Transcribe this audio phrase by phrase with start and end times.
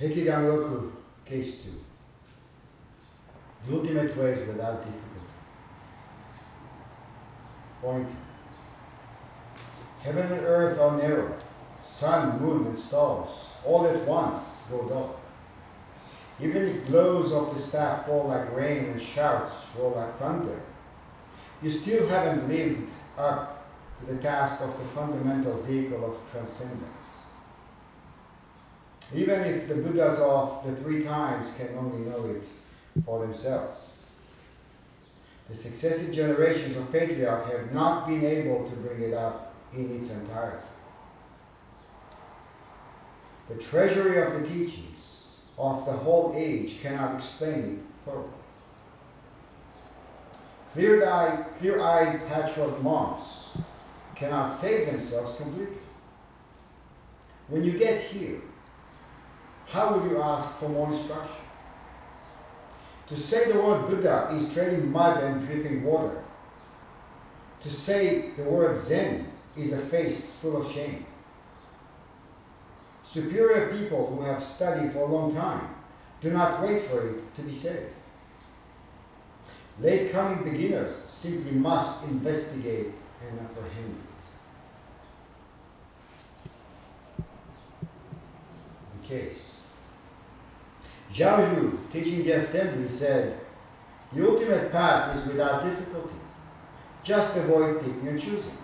[0.00, 0.92] Hekigan
[1.24, 1.70] case 2.
[3.66, 5.04] The ultimate way is without difficulty.
[7.80, 8.10] Point.
[10.00, 11.36] Heaven and earth are narrow,
[11.82, 15.16] sun, moon, and stars all at once go dark.
[16.40, 20.60] Even the blows of the staff fall like rain and shouts roll like thunder,
[21.62, 23.66] you still haven't lived up
[23.98, 27.15] to the task of the fundamental vehicle of transcendence.
[29.14, 32.44] Even if the Buddhas of the three times can only know it
[33.04, 33.78] for themselves.
[35.48, 40.10] The successive generations of patriarchs have not been able to bring it up in its
[40.10, 40.66] entirety.
[43.48, 48.28] The treasury of the teachings of the whole age cannot explain it thoroughly.
[50.72, 53.50] Clear-eyed, clear-eyed patriarch monks
[54.16, 55.76] cannot save themselves completely.
[57.48, 58.40] When you get here,
[59.66, 61.42] how would you ask for more instruction?
[63.08, 66.22] To say the word Buddha is treading mud and dripping water.
[67.60, 71.06] To say the word Zen is a face full of shame.
[73.02, 75.68] Superior people who have studied for a long time
[76.20, 77.90] do not wait for it to be said.
[79.80, 82.92] Late coming beginners simply must investigate
[83.28, 83.98] and apprehend
[87.18, 87.24] it.
[89.02, 89.45] The case.
[91.12, 93.38] Zhao teaching the assembly, said,
[94.12, 96.14] The ultimate path is without difficulty.
[97.02, 98.58] Just avoid picking and choosing.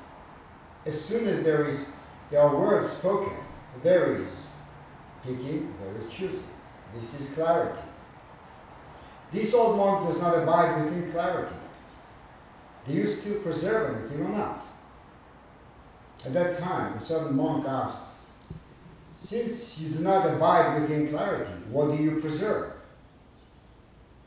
[0.85, 1.87] As soon as there is
[2.33, 3.37] there are words spoken,
[3.83, 4.47] there is
[5.23, 6.45] picking, there is choosing.
[6.95, 7.81] This is clarity.
[9.31, 11.55] This old monk does not abide within clarity.
[12.87, 14.65] Do you still preserve anything or not?
[16.25, 18.01] At that time, a certain monk asked,
[19.23, 22.73] Since you do not abide within clarity, what do you preserve?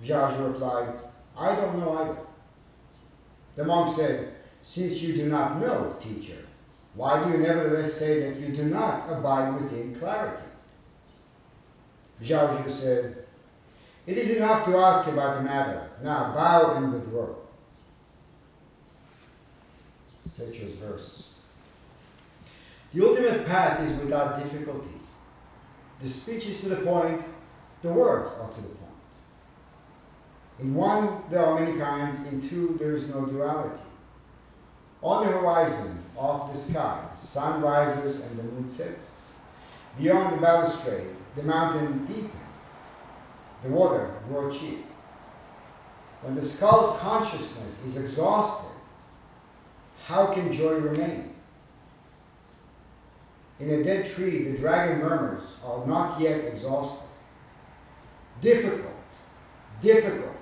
[0.02, 0.88] Zhaozhou replied,
[1.38, 2.18] I don't know either.
[3.58, 4.34] The monk said,
[4.64, 6.46] Since you do not know, teacher,
[6.94, 10.48] why do you nevertheless say that you do not abide within clarity?
[12.24, 13.26] Zhaozhou said,
[14.08, 15.90] It is enough to ask about the matter.
[16.02, 17.36] Now bow and withdraw.
[20.26, 21.35] Setcho's verse.
[22.96, 24.96] The ultimate path is without difficulty.
[26.00, 27.22] The speech is to the point,
[27.82, 28.92] the words are to the point.
[30.62, 33.82] In one, there are many kinds, in two, there is no duality.
[35.02, 39.30] On the horizon of the sky, the sun rises and the moon sets.
[39.98, 42.32] Beyond the balustrade, the mountain deepens,
[43.62, 44.86] the water grows cheap.
[46.22, 48.72] When the skull's consciousness is exhausted,
[50.06, 51.35] how can joy remain?
[53.58, 57.08] In a dead tree, the dragon murmurs are not yet exhausted.
[58.42, 58.92] Difficult,
[59.80, 60.36] difficult.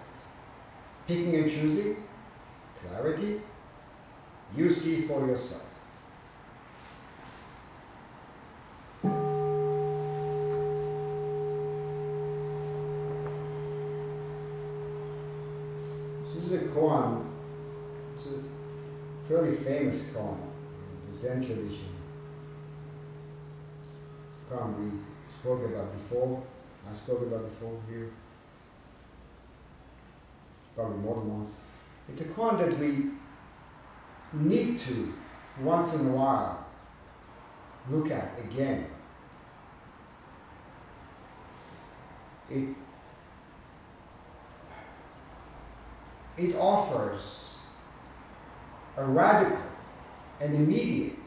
[1.08, 2.04] Picking and choosing,
[2.82, 3.42] clarity,
[4.56, 5.62] you see for yourself.
[16.34, 17.26] This is a koan.
[18.16, 20.38] It's a fairly famous koan
[21.04, 21.93] in the Zen tradition.
[24.54, 24.92] We
[25.32, 26.44] spoke about before.
[26.88, 28.12] I spoke about before here.
[30.76, 31.56] Probably more than once.
[32.08, 33.10] It's a koan that we
[34.34, 35.14] need to,
[35.62, 36.66] once in a while,
[37.90, 38.86] look at again.
[42.50, 42.70] It,
[46.38, 47.58] it offers
[48.98, 49.58] a radical
[50.40, 51.18] and immediate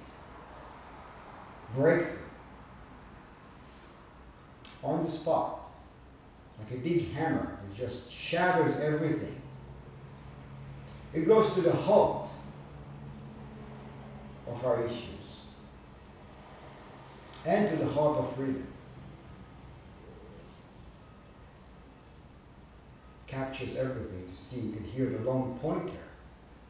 [1.75, 2.26] breakthrough
[4.87, 5.71] on the spot,
[6.59, 9.41] like a big hammer that just shatters everything.
[11.13, 12.29] It goes to the heart
[14.47, 15.43] of our issues
[17.47, 18.67] and to the heart of freedom.
[23.27, 24.25] Captures everything.
[24.29, 25.95] You see, you can hear the long pointer,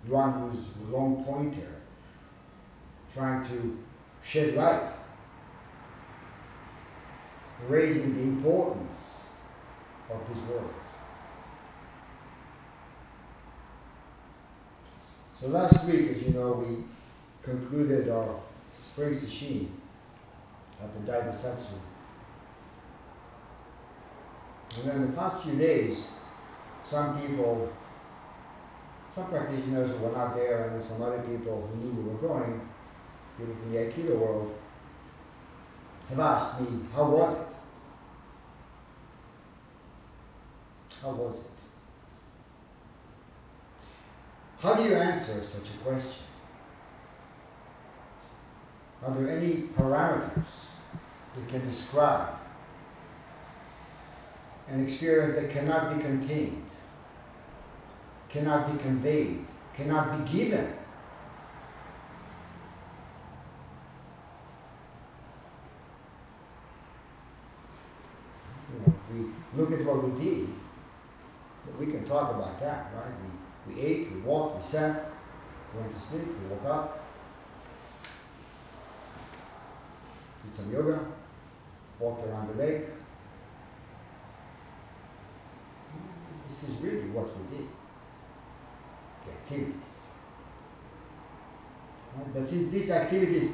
[0.06, 1.68] who's long pointer,
[3.12, 3.78] trying to
[4.22, 4.88] shed light,
[7.68, 9.22] raising the importance
[10.10, 10.84] of these words.
[15.40, 16.84] So last week, as you know, we
[17.42, 19.68] concluded our spring sesshin
[20.82, 21.72] at the Daibosatsu.
[24.76, 26.10] And then the past few days,
[26.82, 27.72] some people,
[29.10, 32.18] some practitioners who were not there, and then some other people who knew we were
[32.18, 32.60] going,
[33.38, 34.54] people from the Aikido world,
[36.08, 37.46] have asked me, how was it?
[41.02, 41.50] How was it?
[44.60, 46.24] How do you answer such a question?
[49.04, 50.70] Are there any parameters
[51.34, 52.28] that can describe
[54.68, 56.70] an experience that cannot be contained,
[58.28, 59.44] cannot be conveyed,
[59.74, 60.72] cannot be given?
[68.72, 69.26] You know, if we
[69.56, 70.48] look at what we did,
[71.78, 73.12] we can talk about that, right?
[73.66, 75.04] We, we ate, we walked, we sat,
[75.74, 77.04] we went to sleep, we woke up,
[80.44, 81.00] did some yoga,
[81.98, 82.82] walked around the lake.
[86.38, 87.66] This is really what we did,
[89.24, 90.00] the activities.
[92.16, 92.32] Right?
[92.32, 93.50] But since these activities,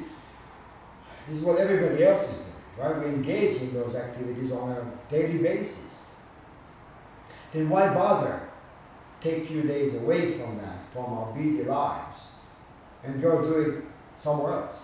[1.27, 3.03] this is what everybody else is doing, right?
[3.03, 5.92] We engage in those activities on a daily basis.
[7.53, 8.41] Then why bother
[9.21, 12.29] take few days away from that, from our busy lives,
[13.03, 13.83] and go do it
[14.19, 14.81] somewhere else?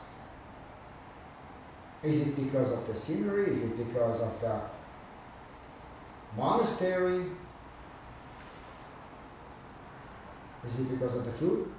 [2.03, 3.45] Is it because of the scenery?
[3.45, 4.61] Is it because of the
[6.37, 7.25] monastery?
[10.65, 11.71] Is it because of the food?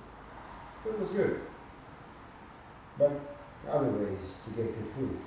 [0.82, 1.40] Food was good.
[2.98, 3.12] But
[3.68, 5.18] other ways to get good food.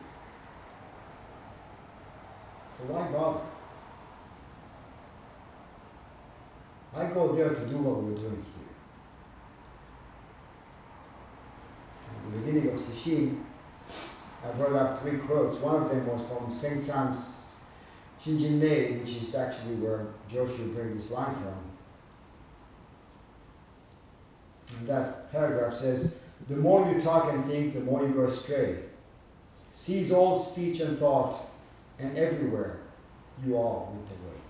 [2.77, 3.52] So why bother?
[6.95, 8.73] I go there to do what we're doing here.
[12.07, 13.41] At the beginning of Sesshin,
[14.45, 15.57] I brought up three quotes.
[15.57, 16.85] One of them was from St.
[16.85, 17.53] John's
[18.19, 21.55] Shinjin Mei, which is actually where Joshu brings this line from.
[24.77, 26.13] And that paragraph says,
[26.47, 28.75] The more you talk and think, the more you go astray.
[29.71, 31.49] Seize all speech and thought,
[31.97, 32.81] and everywhere
[33.43, 34.42] you are with the way.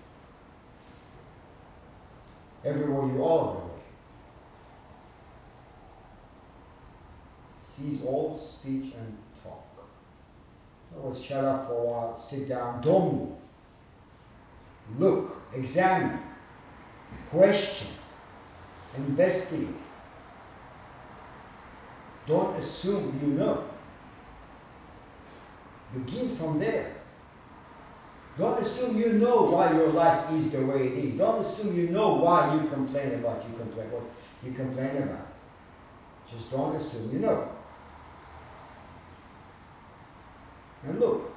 [2.64, 3.64] Everywhere you are the way.
[7.58, 9.18] Seize all speech and
[11.04, 13.36] was shut up for a while, sit down, don't move.
[14.98, 16.18] Look, examine,
[17.28, 17.88] question,
[18.96, 19.68] investigate.
[22.26, 23.64] Don't assume you know.
[25.92, 26.93] Begin from there.
[28.36, 31.18] Don't assume you know why your life is the way it is.
[31.18, 34.02] Don't assume you know why you complain about you complain what
[34.42, 35.28] you complain about.
[36.28, 37.48] Just don't assume you know.
[40.82, 41.32] And look,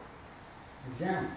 [0.88, 1.32] examine.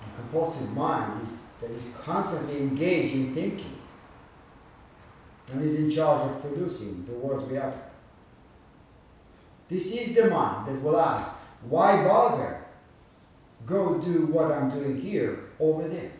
[0.00, 3.78] The compulsive mind is that is constantly engaged in thinking
[5.50, 7.78] and is in charge of producing the words we utter.
[9.68, 11.30] This is the mind that will ask,
[11.68, 12.60] why bother?
[13.64, 16.12] Go do what I'm doing here over there.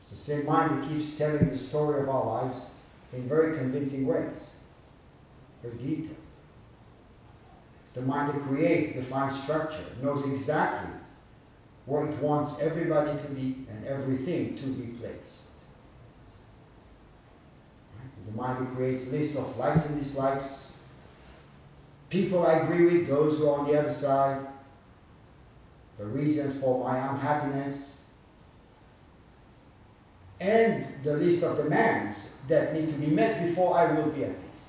[0.00, 2.58] It's the same mind that keeps telling the story of our lives
[3.12, 4.50] in very convincing ways,
[5.62, 6.16] very detailed.
[7.84, 10.90] It's the mind that creates, defines structure, knows exactly
[11.86, 15.47] where it wants everybody to be and everything to be placed.
[18.38, 20.78] Mind creates lists of likes and dislikes,
[22.08, 24.46] people I agree with, those who are on the other side,
[25.98, 28.00] the reasons for my unhappiness,
[30.40, 34.30] and the list of demands that need to be met before I will be at
[34.30, 34.66] peace.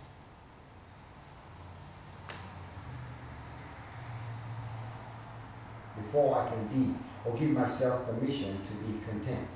[6.03, 9.47] Before I can be or give myself permission to be content.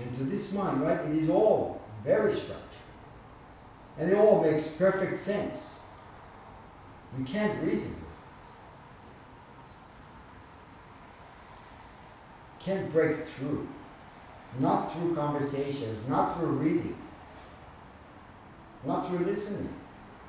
[0.00, 2.64] And to this mind, right, it is all very structured.
[3.98, 5.82] And it all makes perfect sense.
[7.18, 8.08] You can't reason with
[12.60, 13.66] Can't break through.
[14.60, 16.96] Not through conversations, not through reading,
[18.84, 19.68] not through listening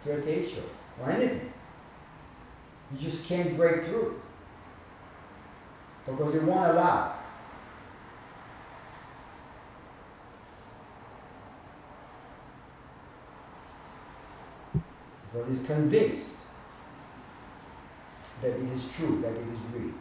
[0.03, 0.63] to a tape show
[1.01, 1.51] or anything.
[2.91, 4.19] You just can't break through
[6.05, 7.18] because it won't allow.
[15.31, 16.35] Because it's convinced
[18.41, 19.93] that it is true, that it is real.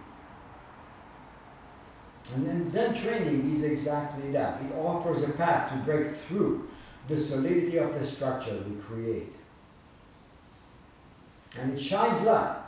[2.34, 4.60] And then Zen training is exactly that.
[4.62, 6.68] It offers a path to break through
[7.08, 9.32] the solidity of the structure we create.
[11.58, 12.66] And it shines light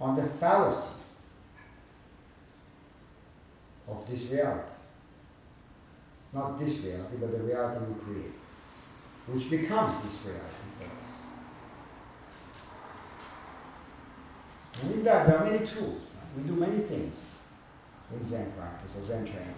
[0.00, 0.96] on the fallacy
[3.86, 4.72] of this reality.
[6.32, 8.32] Not this reality, but the reality we create.
[9.26, 11.21] which becomes this reality for us.
[14.80, 16.02] And in that, there are many tools.
[16.36, 17.38] We do many things
[18.12, 19.54] in Zen practice or Zen training.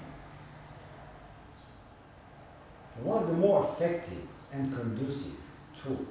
[3.02, 5.32] One of the more effective and conducive
[5.80, 6.06] tools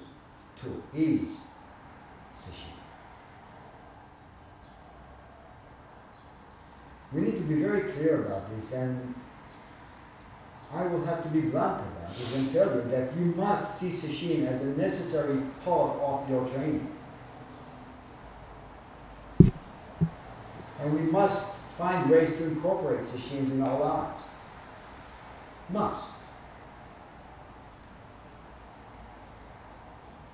[0.64, 1.40] tool is
[2.36, 2.72] sesshin.
[7.12, 9.14] We need to be very clear about this, and
[10.74, 13.90] I will have to be blunt about it and tell you that you must see
[13.90, 16.93] sesshin as a necessary part of your training.
[20.84, 24.22] And we must find ways to incorporate sesshin in our lives.
[25.70, 26.12] Must.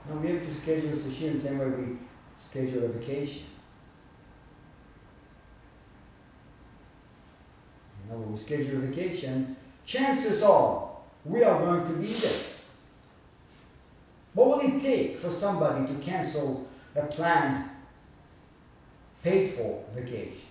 [0.07, 1.97] Now we have to schedule sesshin the same way we
[2.35, 3.43] schedule a vacation.
[8.03, 10.89] You know, when we schedule a vacation, chances are
[11.25, 12.41] we are going to be there.
[14.33, 17.68] What will it take for somebody to cancel a planned,
[19.23, 20.47] paid for vacation?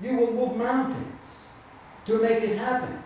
[0.00, 1.46] You will move mountains
[2.04, 3.02] to make it happen.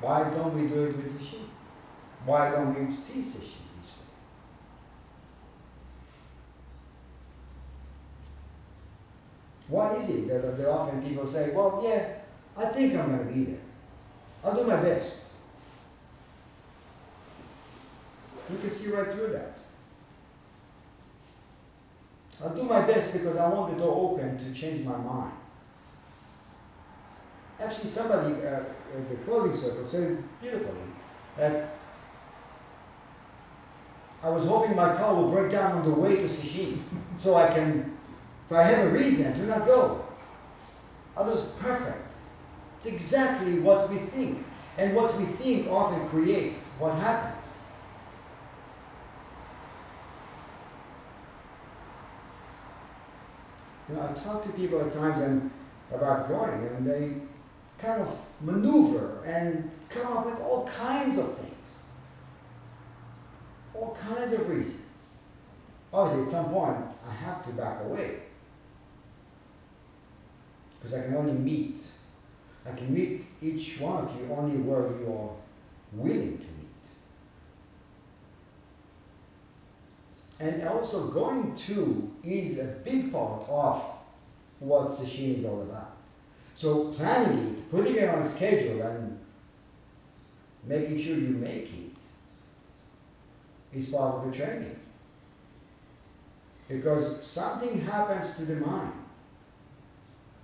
[0.00, 1.44] Why don't we do it with sesshin?
[2.24, 4.06] Why don't we see sesshin this way?
[9.68, 12.20] Why is it that often people say, well, yeah,
[12.56, 13.60] I think I'm going to be there.
[14.42, 15.27] I'll do my best.
[18.50, 19.58] You can see right through that.
[22.42, 25.32] I'll do my best because I want the door open to change my mind.
[27.60, 28.60] Actually, somebody uh,
[28.96, 30.80] at the closing circle said beautifully
[31.36, 31.74] that
[34.22, 36.78] I was hoping my car will break down on the way to Sesshin
[37.14, 37.96] so I can,
[38.46, 40.04] so I have a reason to not go.
[41.16, 42.12] Others, perfect.
[42.76, 44.44] It's exactly what we think.
[44.76, 47.57] And what we think often creates what happens.
[53.88, 55.50] You know, I talk to people at times and
[55.92, 57.14] about going, and they
[57.78, 61.84] kind of maneuver and come up with all kinds of things,
[63.72, 65.18] all kinds of reasons.
[65.92, 68.22] Obviously, at some point, I have to back away
[70.78, 71.80] because I can only meet,
[72.66, 75.30] I can meet each one of you only where you are
[75.92, 76.67] willing to meet.
[80.40, 83.82] And also, going to is a big part of
[84.60, 85.96] what sesshin is all about.
[86.54, 89.18] So planning it, putting it on schedule and
[90.64, 92.00] making sure you make it
[93.72, 94.78] is part of the training.
[96.68, 98.92] Because something happens to the mind.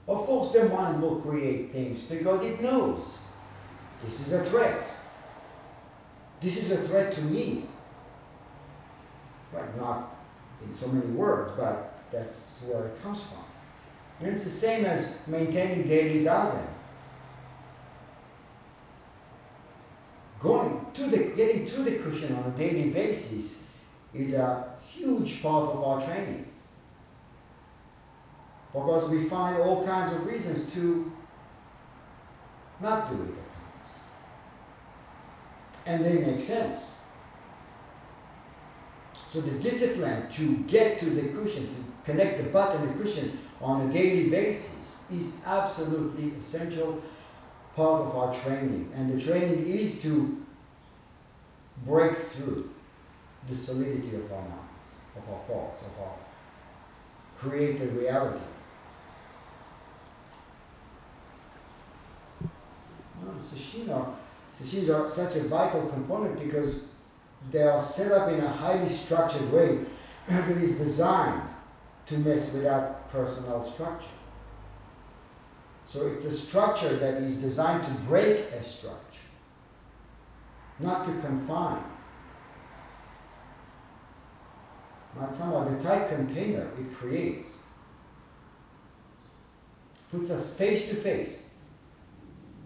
[0.07, 3.19] Of course, the mind will create things because it knows
[4.01, 4.89] this is a threat.
[6.41, 7.67] This is a threat to me.
[9.55, 10.17] Right, not
[10.63, 13.45] in so many words, but that's where it comes from.
[14.21, 16.67] And it's the same as maintaining daily zazen.
[20.41, 23.69] Going to the, getting to the cushion on a daily basis
[24.13, 26.47] is a huge part of our training.
[28.73, 31.13] Because we find all kinds of reasons to
[32.81, 34.01] not do it at times.
[35.87, 36.94] And they make sense.
[39.35, 43.37] So the discipline to get to the cushion, to connect the butt and the cushion
[43.61, 47.03] on a daily basis is absolutely essential
[47.75, 48.93] part of our training.
[48.95, 50.41] And the training is to
[51.85, 52.71] break through
[53.49, 56.15] the solidity of our minds, of our thoughts, of our
[57.37, 58.45] created reality.
[63.91, 64.15] Are,
[64.53, 66.85] sesshins are such a vital component because
[67.51, 69.79] they are set up in a highly structured way
[70.29, 71.49] that is designed
[72.07, 74.09] to mess with our personal structure.
[75.87, 79.29] So it's a structure that is designed to break a structure,
[80.81, 81.85] not to confine.
[85.19, 87.59] Not somehow the tight container it creates
[90.11, 91.51] puts us face to face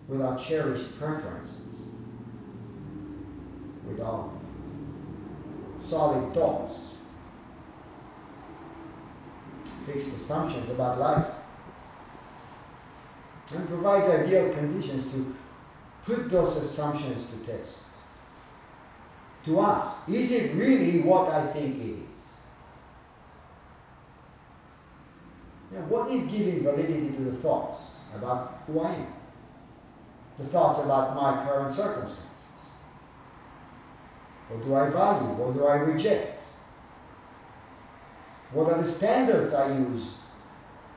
[0.06, 1.90] with our cherished preferences,
[3.86, 4.30] with our
[5.88, 6.98] solid thoughts,
[9.86, 11.26] fixed assumptions about life
[13.54, 15.34] and provides ideal conditions to
[16.04, 17.86] put those assumptions to test.
[19.44, 22.34] To ask, is it really what I think it is?
[25.72, 29.06] Now, what is giving validity to the thoughts about who I am?
[30.38, 32.27] the thoughts about my current circumstances?
[34.48, 35.28] What do I value?
[35.34, 36.42] What do I reject?
[38.52, 40.16] What are the standards I use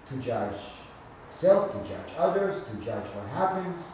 [0.08, 0.56] to judge
[1.26, 3.92] myself, to judge others, to judge what happens?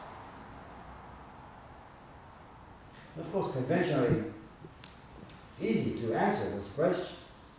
[3.20, 4.24] Of course, conventionally,
[5.50, 7.52] it's easy to answer those questions.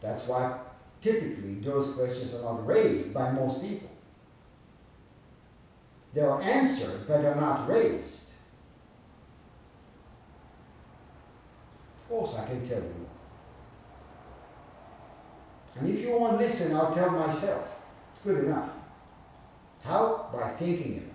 [0.00, 0.58] That's why
[1.00, 3.90] typically those questions are not raised by most people.
[6.14, 8.30] They are answered, but they're not raised.
[11.98, 13.08] Of course, I can tell you.
[15.78, 17.76] And if you won't listen, I'll tell myself.
[18.10, 18.70] It's good enough.
[19.84, 20.28] How?
[20.32, 21.14] By thinking about it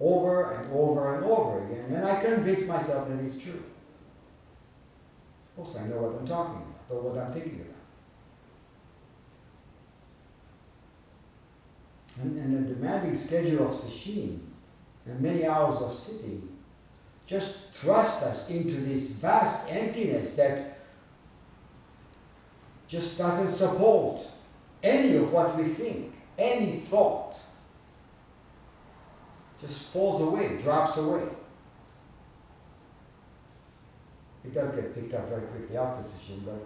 [0.00, 3.62] over and over and over again, and I convince myself that it's true.
[5.50, 7.72] Of course, I know what I'm talking about, or what I'm thinking about.
[12.20, 14.40] And, and the demanding schedule of sesshin
[15.06, 16.55] and many hours of sitting
[17.26, 20.78] just thrust us into this vast emptiness that
[22.86, 24.20] just doesn't support
[24.82, 27.36] any of what we think, any thought
[29.60, 31.26] just falls away, drops away.
[34.44, 36.64] It does get picked up very quickly after sesshin, but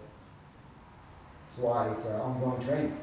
[1.46, 2.98] that's why it's an ongoing training.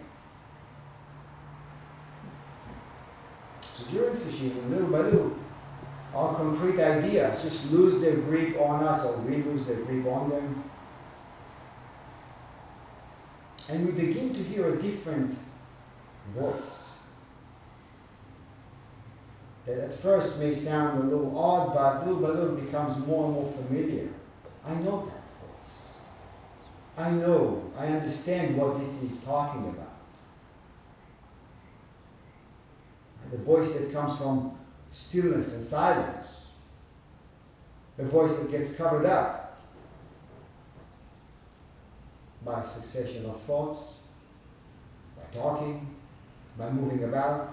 [3.71, 5.35] So during sesshin, little by little,
[6.17, 10.29] our concrete ideas just lose their grip on us, or we lose their grip on
[10.29, 10.63] them.
[13.69, 15.37] And we begin to hear a different
[16.33, 16.89] voice
[19.67, 23.33] that at first may sound a little odd, but little by little becomes more and
[23.35, 24.07] more familiar.
[24.65, 25.97] I know that voice.
[26.97, 29.93] I know, I understand what this is talking about.
[33.29, 34.56] The voice that comes from
[34.91, 36.57] stillness and silence,
[37.97, 39.59] a voice that gets covered up
[42.45, 44.01] by a succession of thoughts,
[45.17, 45.95] by talking,
[46.57, 47.51] by moving about.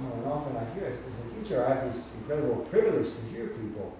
[0.00, 3.20] You know, and often I hear, as, a teacher, I have this incredible privilege to
[3.32, 3.96] hear people.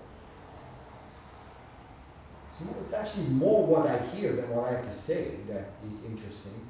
[2.47, 6.05] So it's actually more what I hear than what I have to say that is
[6.07, 6.67] interesting.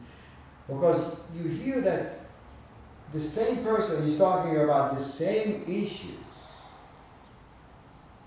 [0.68, 2.20] Because you hear that
[3.10, 6.12] the same person is talking about the same issues.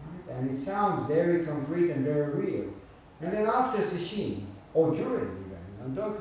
[0.01, 0.35] Right?
[0.35, 2.73] And it sounds very concrete and very real.
[3.21, 6.17] And then after sesshin, or during even, know,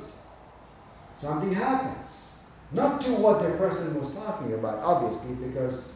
[1.14, 2.32] something happens
[2.72, 5.94] not to what the person was talking about, obviously, because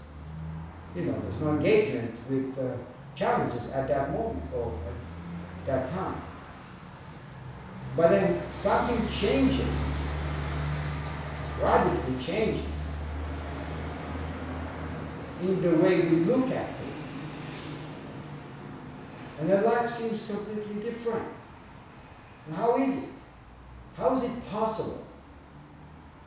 [0.96, 2.76] you know there's no engagement with uh,
[3.14, 6.20] challenges at that moment or at that time.
[7.96, 10.08] But then something changes,
[11.64, 13.07] radically changes
[15.42, 17.74] in the way we look at things.
[19.40, 21.27] And then life seems completely different.
[22.46, 23.11] And how is it?
[23.96, 25.05] How is it possible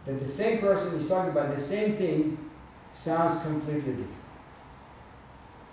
[0.05, 2.37] that the same person is talking about the same thing
[2.93, 4.13] sounds completely different.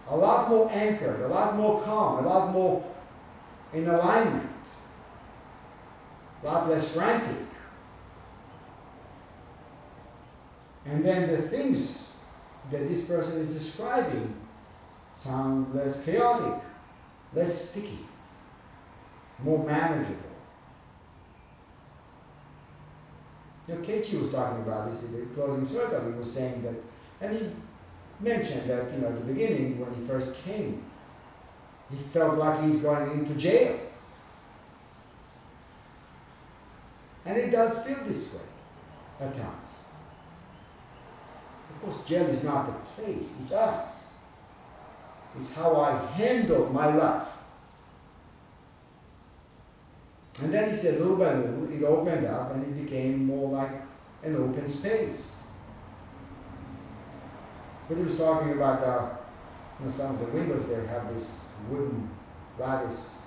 [0.09, 2.85] A lot more anchored, a lot more calm, a lot more
[3.73, 4.51] in alignment,
[6.43, 7.47] a lot less frantic.
[10.87, 12.11] And then the things
[12.71, 14.35] that this person is describing
[15.15, 16.63] sound less chaotic,
[17.33, 17.99] less sticky,
[19.43, 20.35] more manageable.
[23.67, 26.13] Know, Keiichi was talking about this in the closing circle.
[26.13, 26.75] He was saying that,
[27.23, 27.47] and he
[28.21, 30.83] mentioned that, you know, at the beginning when he first came,
[31.91, 33.79] he felt like he's going into jail.
[37.25, 38.41] And it does feel this way
[39.21, 39.64] at times.
[41.85, 44.19] Course, jail is not the place, it's us.
[45.37, 47.29] It's how I handle my life.
[50.43, 53.83] And then he said, little by little, it opened up and it became more like
[54.23, 55.47] an open space.
[57.87, 59.17] But he was talking about uh,
[59.79, 62.09] you know, some of the windows there have this wooden
[62.59, 63.27] lattice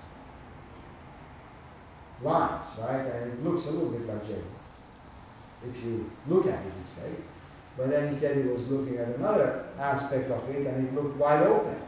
[2.23, 3.05] lines, right?
[3.05, 4.43] And it looks a little bit like jail
[5.67, 7.11] if you look at it this way.
[7.77, 11.15] But then he said he was looking at another aspect of it and it looked
[11.17, 11.79] wide open.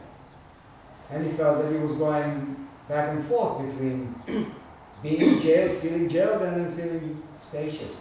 [1.10, 4.14] And he felt that he was going back and forth between
[5.02, 7.98] being jailed, feeling jailed, and then feeling spaciousness.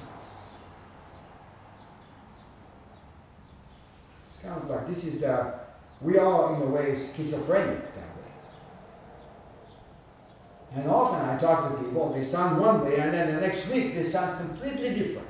[4.20, 5.54] It's kind of like this is the,
[6.02, 8.34] we are in a way schizophrenic that way.
[10.76, 13.96] And often I talk to people, they sound one way, and then the next week
[13.96, 15.28] they sound completely different.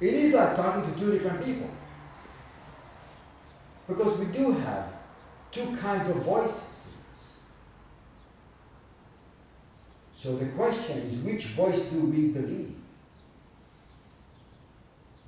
[0.00, 1.70] It is like talking to two different people.
[3.88, 4.92] Because we do have
[5.50, 6.76] two kinds of voices.
[10.14, 12.74] So the question is which voice do we believe?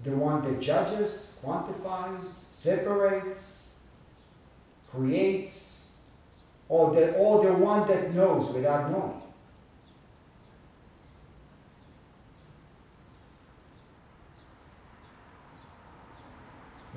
[0.03, 3.81] The one that judges, quantifies, separates,
[4.89, 5.91] creates,
[6.69, 9.18] or the, or the one that knows without knowing?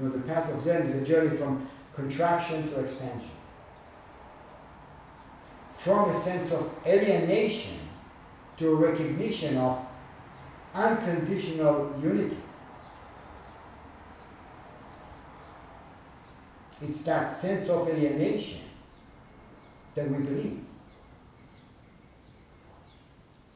[0.01, 3.29] You know, the path of Zen is a journey from contraction to expansion.
[5.69, 7.77] From a sense of alienation
[8.57, 9.85] to a recognition of
[10.73, 12.37] unconditional unity.
[16.81, 18.61] It's that sense of alienation
[19.93, 20.61] that we believe.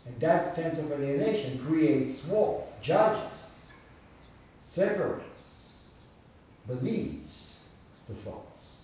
[0.05, 3.65] And that sense of alienation creates walls, judges,
[4.61, 5.24] separates
[6.67, 7.61] believes
[8.07, 8.81] the thoughts.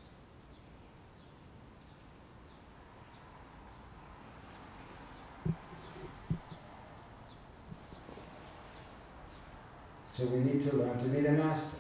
[10.12, 11.78] So we need to learn to be the master.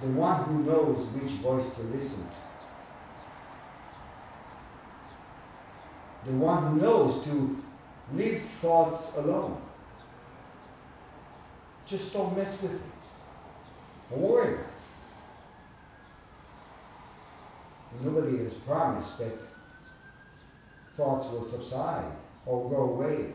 [0.00, 2.30] The one who knows which voice to listen to.
[6.30, 7.64] The one who knows to
[8.12, 9.60] leave thoughts alone.
[11.86, 14.10] Just don't mess with it.
[14.10, 14.70] Don't worry about it.
[17.92, 19.44] And nobody has promised that
[20.92, 22.12] thoughts will subside
[22.46, 23.32] or go away.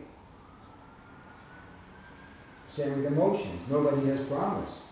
[2.68, 3.70] Same with emotions.
[3.70, 4.86] Nobody has promised.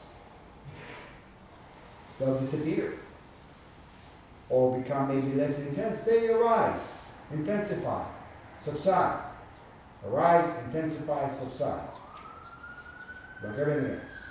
[2.19, 2.99] They'll disappear
[4.49, 6.01] or become maybe less intense.
[6.01, 6.97] They arise,
[7.31, 8.05] intensify,
[8.57, 9.31] subside.
[10.05, 11.96] Arise, intensify, subside
[13.43, 14.23] like everything else.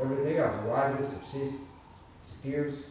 [0.00, 1.68] Everything else arises, subsists,
[2.20, 2.82] disappears.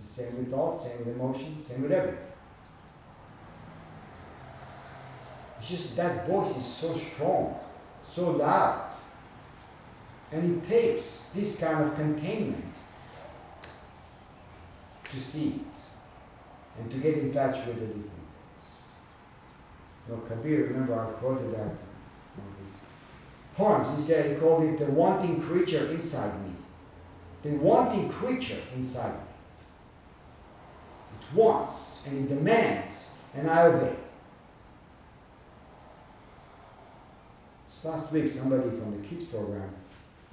[0.00, 2.18] It's the same with thoughts, same with emotions, same with everything.
[5.58, 7.58] It's just that voice is so strong,
[8.02, 8.90] so loud.
[10.32, 12.74] And it takes this kind of containment
[15.08, 15.74] to see it
[16.78, 18.82] and to get in touch with the different things.
[20.08, 21.70] Know, Kabir, remember I quoted that
[23.54, 23.90] poems.
[23.90, 26.50] He said he called it the wanting creature inside me.
[27.42, 29.20] The wanting creature inside me.
[31.12, 33.94] It wants and it demands, and I obey.
[37.64, 39.70] This last week, somebody from the kids program,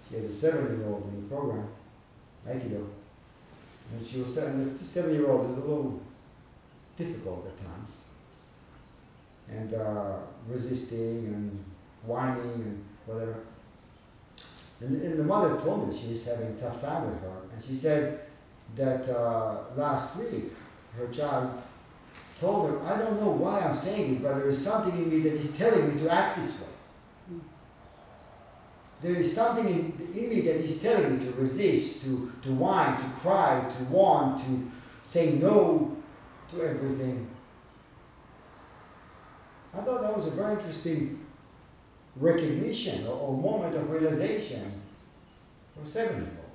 [0.08, 1.68] she has a seven-year-old in the program,
[2.48, 2.86] Aikido,
[3.92, 6.02] and she was telling us the seven-year-old is a little
[6.96, 7.98] difficult at times,
[9.50, 11.64] and uh, resisting and
[12.06, 13.36] whining and whatever.
[14.80, 17.42] And, and the mother told me she's having a tough time with her.
[17.54, 18.22] And she said
[18.76, 20.54] that uh, last week
[20.98, 21.62] her child
[22.40, 25.20] told her, I don't know why I'm saying it, but there is something in me
[25.20, 26.68] that is telling me to act this way.
[29.02, 32.98] There is something in, in me that is telling me to resist, to, to whine,
[32.98, 35.98] to cry, to want, to say no
[36.50, 37.28] to everything.
[39.74, 41.21] I thought that was a very interesting
[42.16, 44.82] recognition or, or moment of realization
[45.78, 46.52] for seven year old.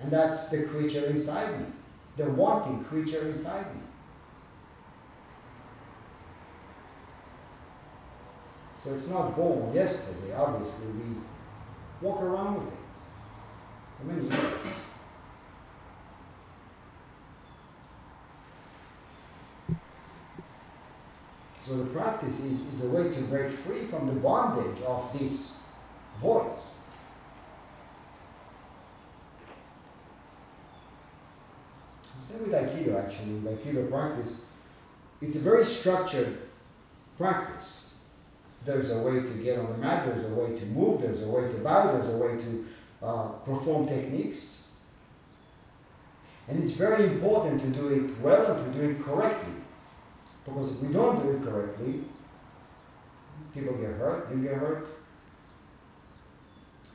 [0.00, 1.66] And that's the creature inside me,
[2.16, 3.82] the wanting creature inside me.
[8.82, 10.86] So it's not born yesterday, obviously.
[10.86, 11.16] We
[12.00, 12.78] walk around with it
[13.98, 14.87] for many years.
[21.68, 25.60] So the practice is, is a way to break free from the bondage of this
[26.18, 26.78] voice.
[32.18, 34.46] Same with Aikido actually, with Aikido practice,
[35.20, 36.38] it's a very structured
[37.18, 37.92] practice.
[38.64, 41.28] There's a way to get on the mat, there's a way to move, there's a
[41.28, 42.66] way to bow, there's a way to
[43.02, 44.68] uh, perform techniques.
[46.48, 49.52] And it's very important to do it well and to do it correctly.
[50.48, 52.00] Because if we don't do it correctly,
[53.54, 54.88] people get hurt, you get hurt,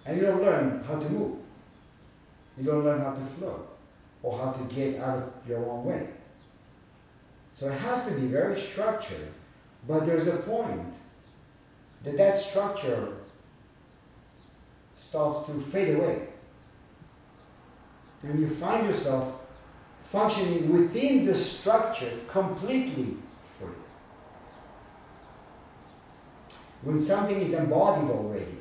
[0.06, 1.38] and you don't learn how to move.
[2.58, 3.68] You don't learn how to flow
[4.22, 6.08] or how to get out of your own way.
[7.54, 9.30] So it has to be very structured,
[9.88, 10.96] but there's a point
[12.04, 13.13] that that structure
[14.94, 16.28] starts to fade away.
[18.24, 19.42] and you find yourself
[20.02, 23.18] functioning within the structure completely
[23.58, 23.68] free.
[26.84, 28.58] When something is embodied already,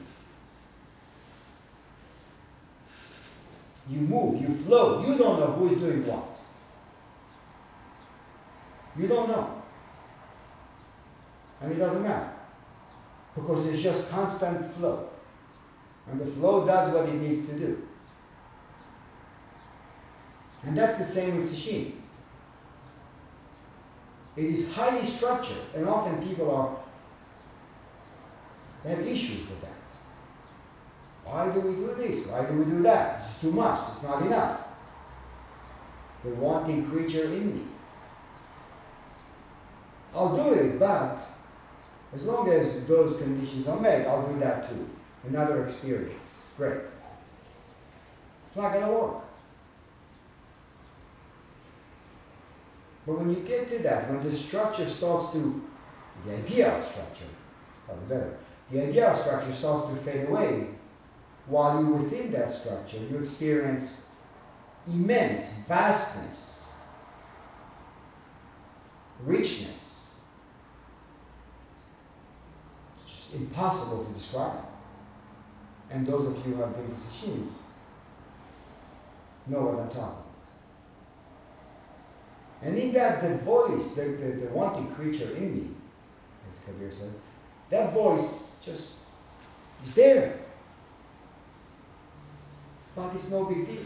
[3.89, 6.29] you move, you flow, you don't know who is doing what.
[8.97, 9.63] You don't know.
[11.61, 12.31] And it doesn't matter.
[13.35, 15.09] Because it's just constant flow.
[16.09, 17.83] And the flow does what it needs to do.
[20.65, 21.93] And that's the same with sesshin.
[24.37, 26.77] It is highly structured, and often people are
[28.83, 29.71] they have issues with that.
[31.25, 32.27] Why do we do this?
[32.27, 33.23] Why do we do that?
[33.25, 34.61] It's too much, it's not enough.
[36.25, 37.64] The wanting creature in me.
[40.14, 41.25] I'll do it, but
[42.12, 44.88] as long as those conditions are met, I'll do that too.
[45.25, 46.47] Another experience.
[46.57, 46.83] Great.
[48.49, 49.25] It's not going to work.
[53.07, 55.62] But when you get to that, when the structure starts to,
[56.27, 57.25] the idea of structure,
[57.87, 58.38] probably better,
[58.73, 60.67] the idea of structure starts to fade away,
[61.47, 64.01] while you're within that structure, you experience
[64.87, 66.77] immense vastness,
[69.25, 70.17] richness.
[72.95, 74.65] It's just impossible to describe.
[75.91, 77.53] And those of you who have been to sesshins
[79.49, 80.27] know what I'm talking about.
[82.63, 85.69] And in that, the voice, the, the, the wanting creature in me,
[86.49, 87.11] as Kabir said,
[87.69, 88.98] that voice just
[89.83, 90.38] is there.
[92.94, 93.85] But it's no big deal.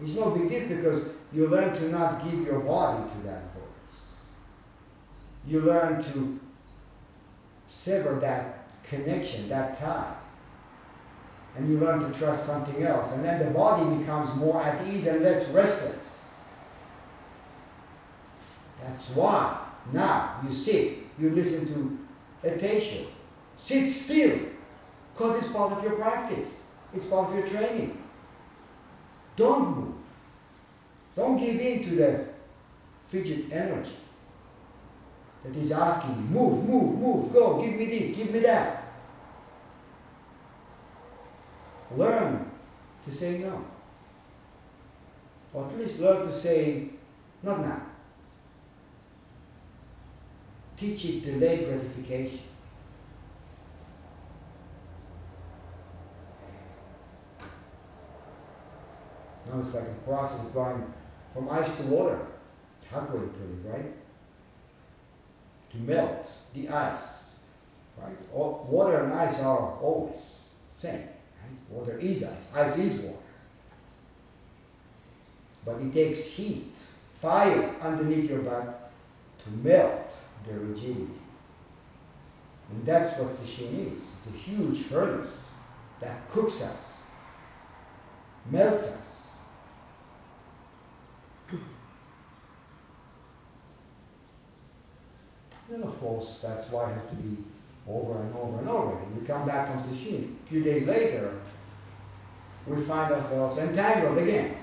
[0.00, 4.32] It's no big deal because you learn to not give your body to that voice.
[5.46, 6.40] You learn to
[7.66, 10.14] sever that connection, that tie.
[11.56, 13.14] And you learn to trust something else.
[13.14, 16.24] And then the body becomes more at ease and less restless.
[18.80, 19.58] That's why
[19.92, 23.06] now you sit, you listen to attention.
[23.56, 24.38] Sit still
[25.12, 28.02] because it's part of your practice, it's part of your training.
[29.36, 29.94] Don't move.
[31.16, 32.24] Don't give in to the
[33.06, 33.92] fidget energy
[35.44, 38.84] that is asking you, move, move, move, go, give me this, give me that.
[41.96, 42.50] Learn
[43.02, 43.64] to say no.
[45.52, 46.90] Or at least learn to say,
[47.42, 47.82] not now.
[50.78, 52.38] Teach it delayed gratification.
[59.50, 60.94] Now it's like a process of going
[61.32, 62.20] from ice to water.
[62.76, 63.28] It's Hakuin
[63.64, 63.92] right?
[65.72, 67.40] To melt the ice,
[68.00, 68.16] right?
[68.32, 71.70] All, water and ice are always same, right?
[71.70, 73.18] Water is ice, ice is water.
[75.64, 76.78] But it takes heat,
[77.14, 78.92] fire underneath your butt
[79.44, 80.16] to melt
[80.48, 81.08] the rigidity.
[82.70, 84.00] And that's what sesshin is.
[84.00, 85.52] It's a huge furnace
[86.00, 87.04] that cooks us,
[88.50, 89.18] melts us.
[95.70, 97.36] And of course, that's why it has to be
[97.86, 99.20] over and over and over again.
[99.20, 100.24] We come back from sesshin.
[100.24, 101.34] A few days later,
[102.66, 104.56] we find ourselves entangled again.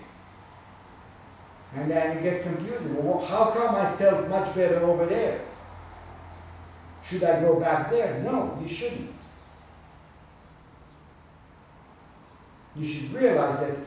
[1.76, 3.04] And then it gets confusing.
[3.04, 5.41] Well, how come I felt much better over there?
[7.08, 8.20] Should I go back there?
[8.24, 9.13] No, you shouldn't.
[12.76, 13.78] You should realize that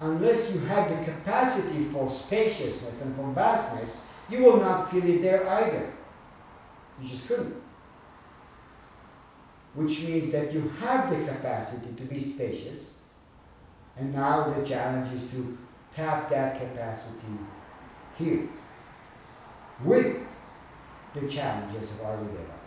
[0.00, 5.22] unless you have the capacity for spaciousness and for vastness, you will not feel it
[5.22, 5.92] there either.
[7.00, 7.54] You just couldn't.
[9.74, 13.00] Which means that you have the capacity to be spacious,
[13.96, 15.58] and now the challenge is to
[15.90, 17.32] tap that capacity
[18.16, 18.48] here
[19.82, 20.16] with
[21.14, 22.64] the challenges of our everyday life.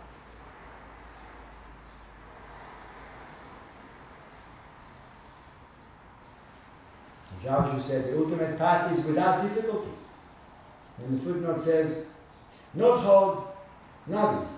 [7.42, 9.90] Zhao said the ultimate path is without difficulty.
[10.98, 12.06] And the footnote says,
[12.74, 13.38] not hard,
[14.06, 14.54] not easy.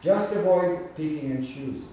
[0.00, 1.88] Just avoid picking and choosing.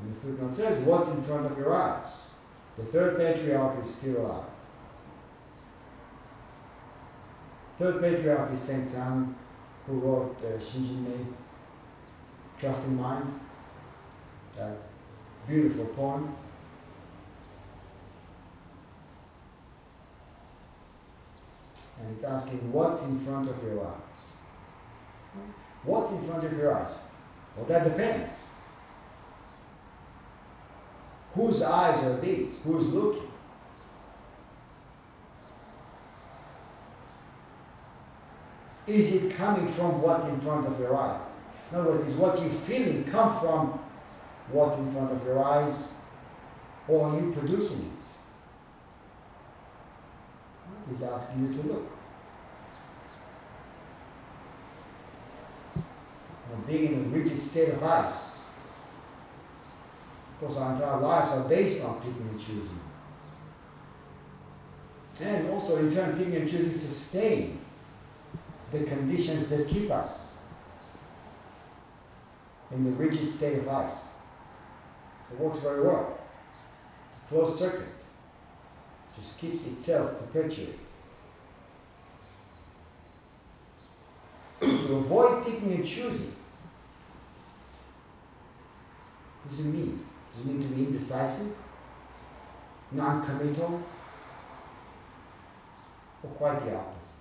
[0.00, 2.26] And the footnote says, what's in front of your eyes?
[2.76, 4.50] The third patriarch is still alive.
[7.76, 9.34] Third patriarch is Sengcan,
[9.86, 11.26] who wrote uh, Shinjin Mei,
[12.58, 13.40] Trust in Mind,
[14.56, 14.76] that
[15.46, 16.34] beautiful poem.
[22.02, 24.36] And it's asking, what's in front of your eyes?
[25.84, 26.98] What's in front of your eyes?
[27.56, 28.30] Well, that depends.
[31.34, 32.58] Whose eyes are these?
[32.64, 33.30] Who's looking?
[38.86, 41.22] Is it coming from what's in front of your eyes?
[41.70, 43.78] In other words, is what you're feeling come from
[44.50, 45.92] what's in front of your eyes,
[46.88, 48.01] or are you producing it?
[50.88, 51.90] He's asking you to look.
[55.76, 58.42] Now, being in a rigid state of ice,
[60.32, 62.80] of course, our entire lives are based on picking and choosing.
[65.20, 67.60] And also, in turn, picking and choosing sustain
[68.70, 70.38] the conditions that keep us
[72.72, 74.12] in the rigid state of ice.
[75.32, 76.18] It works very well.
[77.08, 77.91] It's a closed circuit.
[79.14, 80.78] Just keeps itself perpetuated.
[84.92, 86.32] to avoid picking and choosing.
[89.42, 90.04] What does it mean?
[90.28, 91.56] Does it mean to be indecisive?
[92.92, 93.82] Non-committal?
[96.22, 97.16] Or quite the opposite?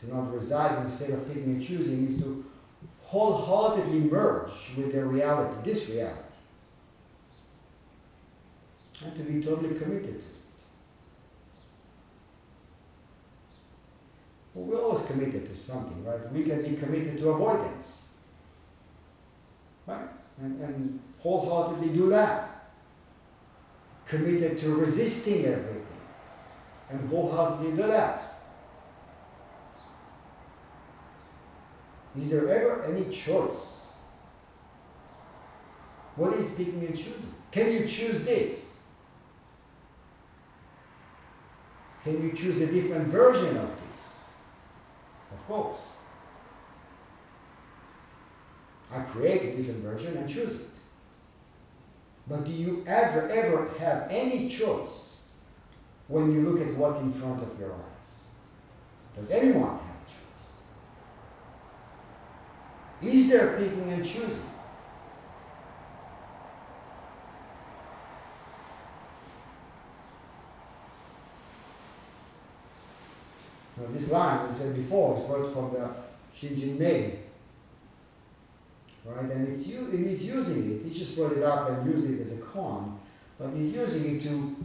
[0.00, 2.44] To not reside in a state of picking and choosing is to
[3.02, 6.23] wholeheartedly merge with the reality, this reality,
[9.04, 10.34] and to be totally committed to it.
[14.54, 16.32] Well, we're always committed to something, right?
[16.32, 18.08] We can be committed to avoidance,
[19.86, 20.08] right?
[20.40, 22.50] And, and wholeheartedly do that.
[24.06, 26.00] Committed to resisting everything,
[26.90, 28.22] and wholeheartedly do that.
[32.16, 33.86] Is there ever any choice?
[36.16, 37.32] What is picking and choosing?
[37.50, 38.73] Can you choose this?
[42.04, 44.36] Can you choose a different version of this?
[45.32, 45.88] Of course.
[48.92, 50.68] I create a different version and choose it.
[52.28, 55.22] But do you ever, ever have any choice
[56.08, 58.26] when you look at what's in front of your eyes?
[59.14, 59.80] Does anyone have?
[59.80, 60.62] A choice?
[63.02, 64.44] Is there picking and choosing?
[73.76, 75.90] Now this line, I said before, is brought from the
[76.32, 77.18] Shinjin Mei.
[79.04, 79.30] Right?
[79.30, 80.82] And it's and he's using it.
[80.82, 82.96] He just brought it up and used it as a koan,
[83.38, 84.56] but he's using it to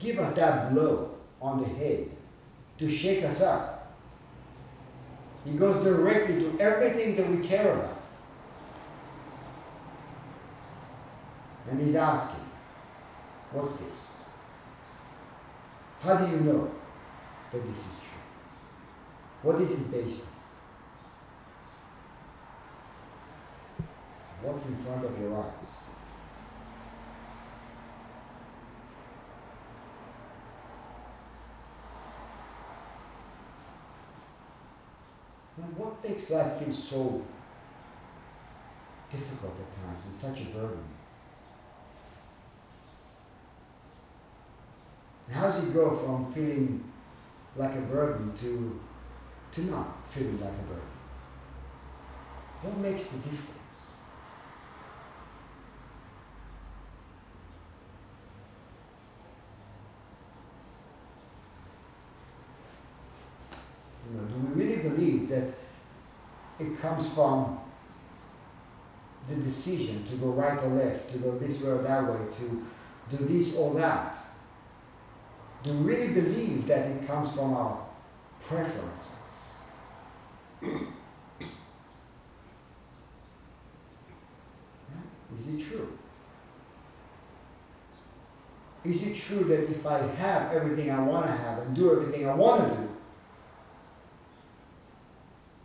[0.00, 1.10] give us that blow
[1.40, 2.08] on the head,
[2.78, 3.78] to shake us up
[5.48, 7.96] he goes directly to everything that we care about.
[11.70, 12.44] And he's asking,
[13.52, 14.20] what's this?
[16.00, 16.70] How do you know
[17.50, 18.20] that this is true?
[19.42, 19.78] What is
[20.20, 20.26] on?
[24.42, 25.82] What's in front of your eyes?
[35.56, 37.22] And what makes life feel so
[39.10, 40.84] difficult at times and such a burden?
[45.30, 46.84] How does it go from feeling
[47.56, 48.80] like a burden to,
[49.52, 50.82] to not feeling like a burden?
[52.62, 53.96] What makes the difference?
[64.08, 65.54] You know, do we really believe that
[66.58, 67.60] it comes from
[69.28, 72.66] the decision to go right or left, to go this way or that way, to
[73.16, 74.16] do this or that?
[75.62, 77.86] Do we really believe that it comes from our
[78.40, 79.54] preferences?
[85.34, 85.98] Is it true?
[88.84, 92.28] Is it true that if I have everything I want to have and do everything
[92.28, 92.88] I want to do,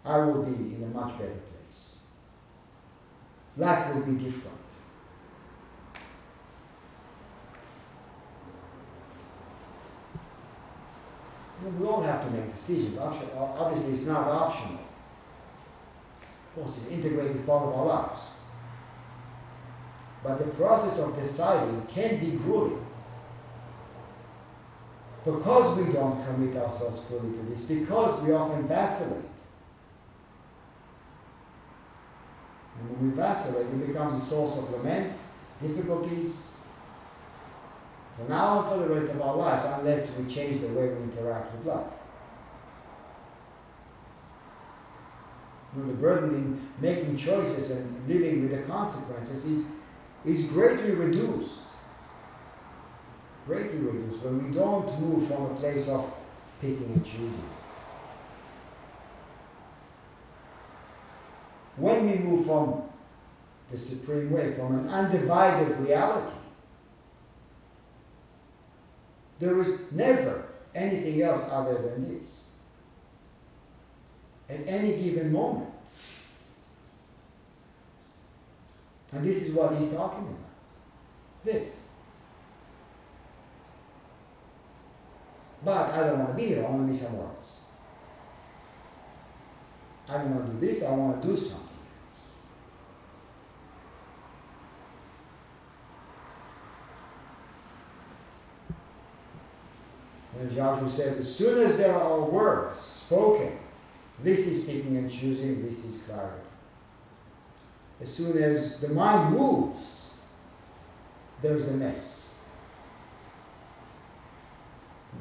[0.06, 1.98] I will be in a much better place.
[3.56, 4.62] Life will be different.
[11.64, 12.97] We all have to make decisions.
[12.97, 14.80] Obviously, it's not optional.
[16.49, 18.32] Of course, it's an integrated part of our lives.
[20.24, 22.86] But the process of deciding can be grueling.
[25.24, 29.24] Because we don't commit ourselves fully to this, because we often vacillate,
[32.84, 35.18] And when we vacillate, it becomes a source of lament,
[35.61, 36.53] difficulties,
[38.14, 41.03] for now and for the rest of our lives, unless we change the way we
[41.03, 41.88] interact with life.
[45.76, 49.66] You know, the burden in making choices and living with the consequences is,
[50.24, 51.61] is greatly reduced.
[53.47, 56.14] Greatly reduced when we don't move from a place of
[56.61, 57.49] picking and choosing.
[61.76, 62.84] When we move from
[63.70, 66.36] the supreme way, from an undivided reality,
[69.40, 72.48] there is never anything else other than this.
[74.50, 75.70] At any given moment.
[79.12, 80.38] And this is what he's talking about.
[81.44, 81.84] This.
[85.64, 87.60] But I don't want to be here, I want to be somewhere else.
[90.10, 91.68] I don't want to do this, I want to do something
[92.10, 92.40] else.
[100.44, 103.58] And Joshu said, as soon as there are words spoken,
[104.22, 106.50] this is picking and choosing, this is clarity.
[108.02, 110.12] As soon as the mind moves,
[111.41, 112.28] there's the mess.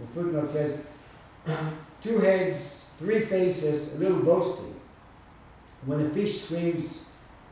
[0.00, 0.88] The footnote says,
[2.00, 4.74] two heads, three faces, a little boasting.
[5.86, 7.08] When a fish swims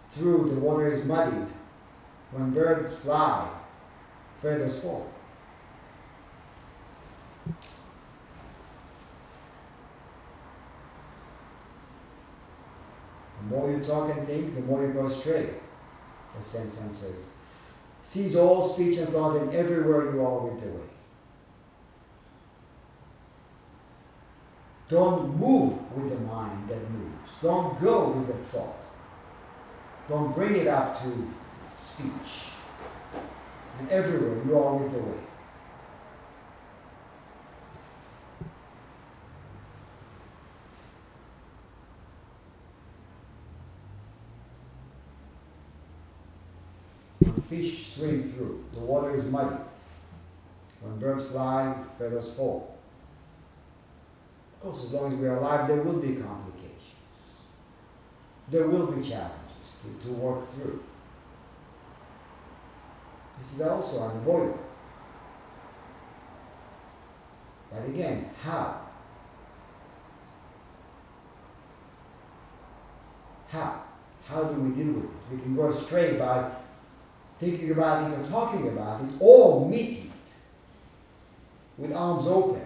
[0.09, 1.49] through, the water is muddied.
[2.33, 3.49] When birds fly,
[4.39, 5.09] feathers fall.
[13.51, 15.51] The more you talk and think, the more you go astray,
[16.39, 17.27] as Sengcan says.
[18.01, 20.87] Seize all speech and thought, and everywhere you are with the way.
[24.89, 27.37] Don't move with the mind that moves.
[27.43, 28.85] Don't go with the thought.
[30.09, 31.29] Don't bring it up to
[31.77, 32.53] speech.
[33.81, 35.19] And everywhere you are with the way.
[47.21, 49.57] When fish swim through, the water is muddy.
[50.81, 52.79] When birds fly, feathers fall.
[54.55, 57.41] Of course, as long as we are alive, there will be complications.
[58.49, 60.83] There will be challenges to, to work through.
[63.39, 64.59] This is also unavoidable.
[67.71, 68.81] But again, how?
[73.49, 73.83] How?
[74.27, 75.11] How do we deal with it?
[75.33, 76.51] We can go astray by
[77.41, 80.35] thinking about it or talking about it, or meet it
[81.79, 82.61] with arms open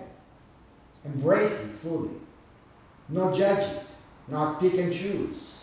[1.04, 2.10] Embrace it fully.
[3.10, 3.86] Not judge it,
[4.28, 5.58] not pick and choose.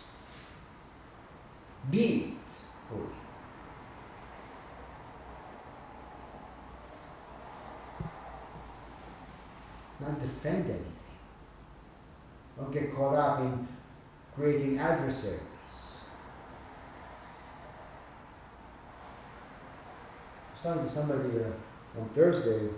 [1.90, 2.50] Be it
[2.88, 3.02] fully.
[10.00, 10.92] Not defend anything.
[12.56, 13.66] Don't get caught up in
[14.34, 15.40] creating adversaries.
[20.51, 22.68] I was talking to somebody uh, on Thursday,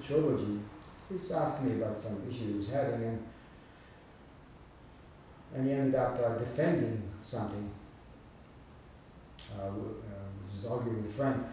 [0.00, 0.60] Choboji,
[1.08, 3.24] He's asking me about some issue he was having, and
[5.54, 7.70] and he ended up uh, defending something.
[9.56, 9.70] Uh, uh,
[10.50, 11.44] was arguing with a friend,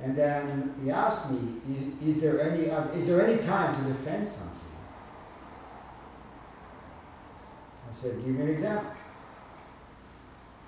[0.00, 1.38] and then he asked me,
[1.68, 4.70] "Is, is there any uh, is there any time to defend something?"
[7.88, 8.92] I said, "Give me an example."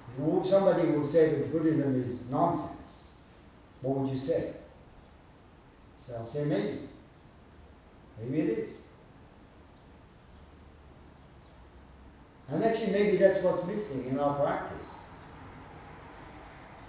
[0.08, 2.79] Said, well, somebody will say that Buddhism is nonsense.
[3.82, 4.54] What would you say?
[5.98, 6.78] So I'll say maybe.
[8.20, 8.74] Maybe it is.
[12.48, 14.98] And actually, maybe that's what's missing in our practice.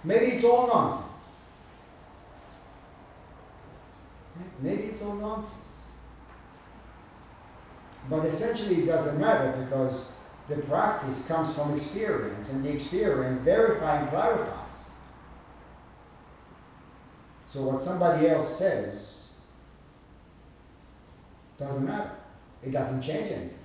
[0.04, 1.44] Maybe it's all nonsense.
[4.60, 5.88] Maybe it's all nonsense.
[8.10, 10.08] But essentially, it doesn't matter because
[10.48, 14.61] the practice comes from experience, and the experience verifies and clarifies.
[17.52, 19.32] So, what somebody else says
[21.58, 22.12] doesn't matter.
[22.64, 23.58] It doesn't change anything.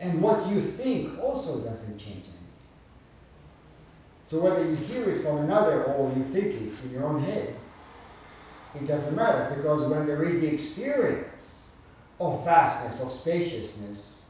[0.00, 2.34] And what you think also doesn't change anything.
[4.26, 7.54] So whether you hear it from another or you think it in your own head,
[8.74, 11.76] it doesn't matter because when there is the experience
[12.18, 14.24] of vastness, of spaciousness,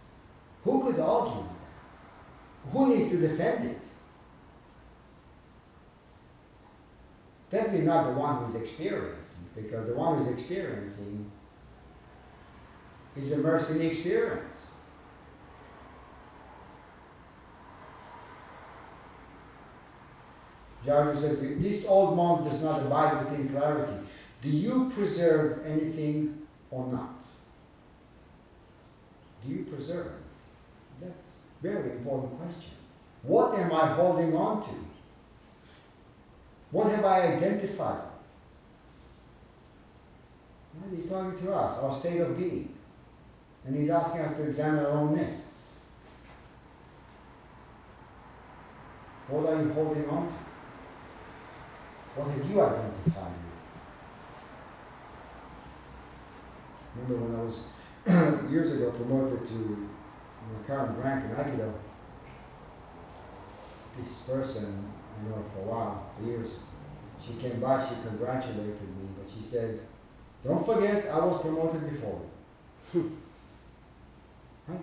[0.64, 2.70] who could argue with that?
[2.72, 3.86] Who needs to defend it?
[7.54, 11.30] Definitely not the one who's experiencing, because the one who's experiencing
[13.14, 14.72] is immersed in the experience.
[20.84, 24.00] Zhaozhou says, this old monk does not abide within clarity.
[24.42, 27.22] Do you preserve anything or not?
[29.46, 31.00] Do you preserve anything?
[31.00, 32.72] That's a very important question.
[33.22, 34.93] What am I holding on to?
[36.70, 38.14] What have I identified with?
[40.82, 40.94] Right?
[40.96, 42.74] He's talking to us, our state of being.
[43.64, 45.76] And he's asking us to examine our own nests.
[49.28, 50.34] What are you holding on to?
[52.16, 53.54] What have you identified with?
[56.96, 57.60] Remember when I was
[58.50, 59.88] years ago promoted to
[60.52, 61.72] my current rank in Aikido,
[63.96, 66.56] this person I know for a while, for years,
[67.24, 69.80] she came by, she congratulated me, but she said,
[70.44, 72.20] Don't forget I was promoted before
[72.92, 73.16] you.
[74.68, 74.80] right?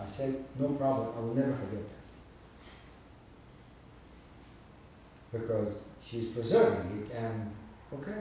[0.00, 1.98] I said, No problem, I will never forget that.
[5.32, 7.50] because she's preserving it and
[7.92, 8.20] okay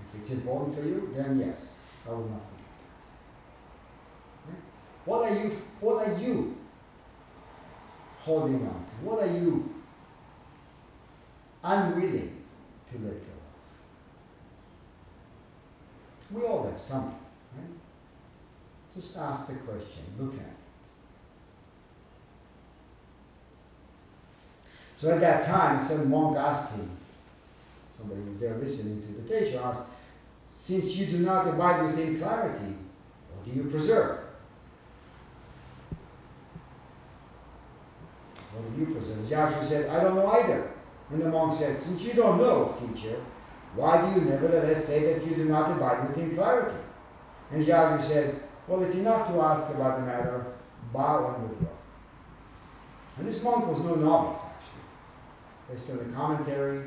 [0.00, 4.62] if it's important for you then yes i will not forget that right?
[5.04, 6.56] what are you what are you
[8.24, 8.92] holding on to?
[9.02, 9.74] What are you
[11.62, 12.42] unwilling
[12.86, 13.32] to let go
[16.30, 16.36] of?
[16.36, 17.18] We all have something
[17.56, 17.66] right?
[18.94, 20.56] Just ask the question look at it.
[24.96, 26.88] So at that time, some monk asked him,
[27.98, 29.82] somebody was there listening to the teacher asked,
[30.54, 32.74] since you do not abide within clarity,
[33.32, 34.20] what do you preserve?
[38.52, 39.18] What do you preserve?
[39.18, 40.70] Zhao said, I don't know either.
[41.10, 43.22] And the monk said, since you don't know, teacher,
[43.74, 46.76] why do you nevertheless say that you do not abide within clarity?
[47.50, 50.46] And Zhao said, well, it's enough to ask about the matter,
[50.92, 51.68] bow and withdraw.
[53.16, 55.70] And this monk was no novice actually.
[55.70, 56.82] based on the commentary.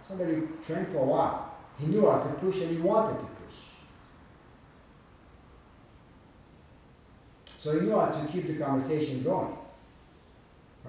[0.00, 1.54] Somebody trained for a while.
[1.78, 3.56] He knew how to push and he wanted to push.
[7.56, 9.57] So he knew how to keep the conversation going.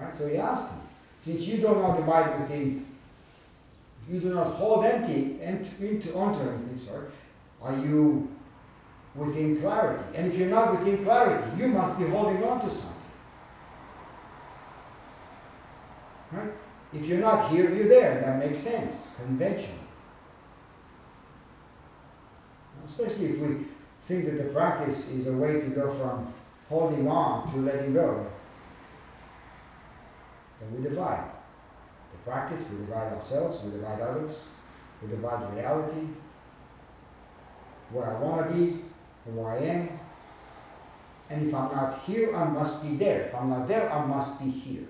[0.00, 0.12] Right?
[0.12, 0.80] So he asked him,
[1.16, 2.86] since you do not abide within,
[4.08, 7.06] you do not hold empty into onto anything, sorry,
[7.62, 8.30] are you
[9.14, 10.02] within clarity?
[10.16, 12.96] And if you're not within clarity, you must be holding on to something.
[16.32, 16.50] Right?
[16.92, 18.20] If you're not here, you're there.
[18.20, 19.76] That makes sense, conventionally.
[22.84, 23.66] Especially if we
[24.00, 26.32] think that the practice is a way to go from
[26.68, 28.26] holding on to letting go,
[30.60, 31.30] then we divide.
[32.10, 34.44] The practice, we divide ourselves, we divide others,
[35.02, 36.06] we divide reality,
[37.90, 38.82] where I want to be
[39.26, 39.88] and where I am.
[41.30, 43.22] And if I'm not here, I must be there.
[43.22, 44.86] If I'm not there, I must be here.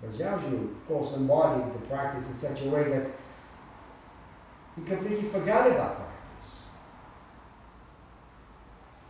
[0.00, 3.10] But Zhaozhou, of course, embodied the practice in such a way that
[4.76, 6.68] he completely forgot about practice.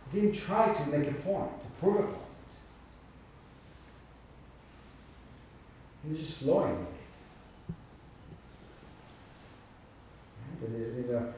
[0.11, 2.17] didn't try to make a point, to prove a point.
[6.03, 7.73] He was just flowing with it.
[10.63, 10.95] Right?
[10.95, 11.33] In the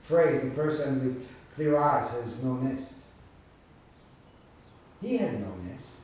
[0.00, 2.94] phrase, the person with clear eyes has no nest.
[5.00, 5.96] He had no nest.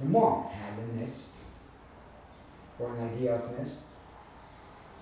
[0.00, 1.32] The monk had a nest
[2.78, 3.82] or an idea of nest,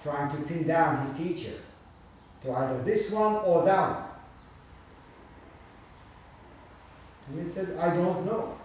[0.03, 1.59] trying to pin down his teacher
[2.43, 4.12] to either this one or that one.
[7.33, 8.59] And he said, I don't know.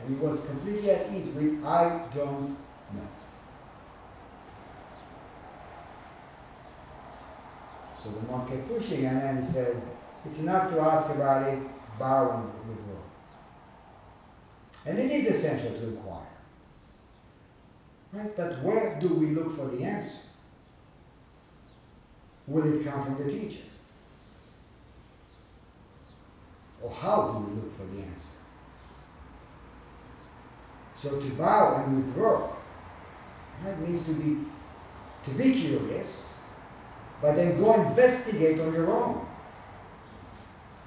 [0.00, 2.50] And he was completely at ease with, I don't
[2.94, 3.08] know.
[8.00, 9.82] So the monk kept pushing, and then he said,
[10.24, 11.58] It's enough to ask about it,
[11.98, 12.94] bow and withdraw.
[14.84, 16.22] And it is essential to inquire.
[18.12, 18.36] Right?
[18.36, 20.18] But where do we look for the answer?
[22.46, 23.64] Will it come from the teacher?
[26.86, 28.28] Or how do we look for the answer?
[30.94, 32.48] So to bow and withdraw,
[33.64, 34.44] that means to be
[35.24, 36.34] to be curious,
[37.20, 39.26] but then go investigate on your own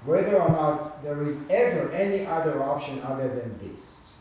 [0.06, 4.14] whether or not there is ever any other option other than this.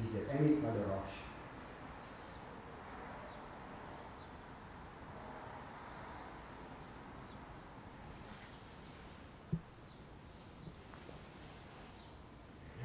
[0.00, 1.26] Is there any other option?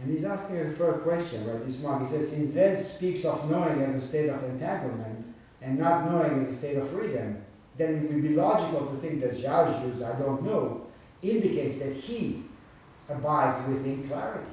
[0.01, 1.59] And he's asking a third question, right?
[1.59, 5.25] This monk, he says, since Zen speaks of knowing as a state of entanglement
[5.63, 7.43] and not knowing as a state of freedom,
[7.75, 10.85] then it would be logical to think that Zhaozhou's I don't know,
[11.23, 12.43] indicates that he
[13.09, 14.51] abides within clarity.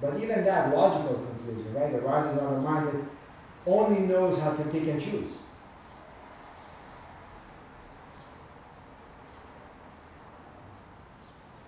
[0.00, 3.04] But even that logical conclusion, right, arises out of mind that
[3.66, 5.38] only knows how to pick and choose.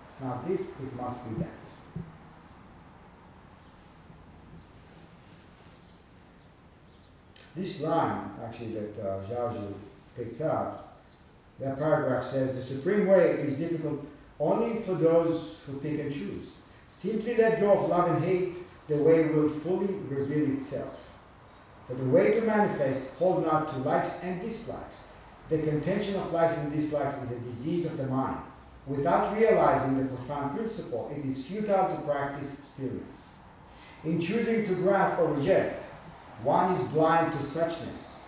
[0.07, 1.49] It's not this, it must be that.
[7.55, 9.73] This line, actually, that uh, Zhao
[10.15, 10.97] picked up,
[11.59, 14.07] that paragraph says the supreme way is difficult
[14.39, 16.53] only for those who pick and choose.
[16.87, 18.55] Simply let go of love and hate,
[18.87, 21.11] the way will fully reveal itself.
[21.87, 25.03] For the way to manifest, hold not to likes and dislikes.
[25.49, 28.41] The contention of likes and dislikes is a disease of the mind.
[28.85, 33.29] Without realizing the profound principle, it is futile to practice stillness.
[34.03, 35.81] In choosing to grasp or reject,
[36.43, 38.27] one is blind to suchness.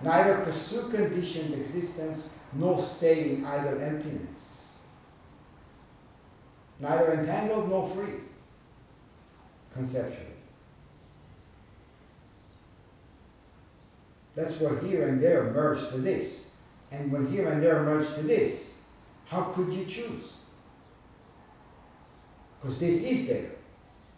[0.00, 4.72] Neither pursue conditioned existence nor stay in idle emptiness.
[6.80, 8.14] Neither entangled nor free,
[9.72, 10.26] conceptually.
[14.34, 16.56] That's where here and there merge to this.
[16.90, 18.73] And when here and there merge to this,
[19.26, 20.34] how could you choose?
[22.60, 23.50] Because this is there.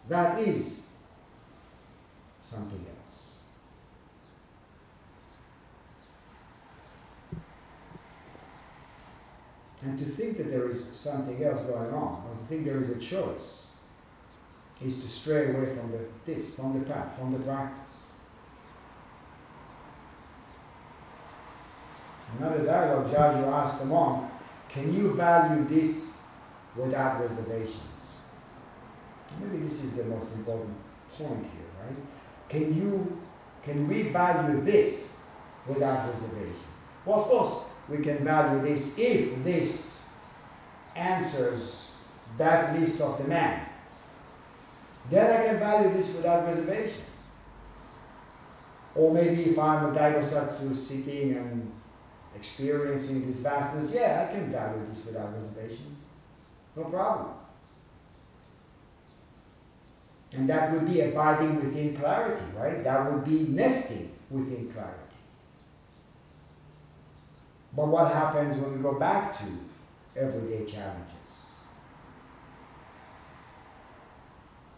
[0.07, 0.87] That is
[2.39, 3.33] something else.
[9.81, 12.89] And to think that there is something else going on, or to think there is
[12.89, 13.67] a choice,
[14.83, 18.11] is to stray away from the this, from the path, from the practice.
[22.37, 24.26] Another dialogue, Jiaxue asked the monk,
[24.69, 26.21] can you value this
[26.75, 28.21] without reservations?
[29.39, 30.75] Maybe this is the most important
[31.11, 31.97] point here, right?
[32.49, 33.21] Can you
[33.63, 35.19] can we value this
[35.67, 36.63] without reservations?
[37.05, 40.07] Well, of course, we can value this if this
[40.95, 41.95] answers
[42.37, 43.69] that list of demand.
[45.09, 47.03] Then I can value this without reservation.
[48.95, 51.71] Or maybe if I'm a Daibosatsu sitting and
[52.37, 55.97] experiencing this vastness, yeah, I can value this without reservations.
[56.75, 57.33] No problem.
[60.33, 62.83] And that would be abiding within clarity, right?
[62.83, 65.01] That would be nesting within clarity.
[67.75, 69.45] But what happens when we go back to
[70.15, 71.55] everyday challenges?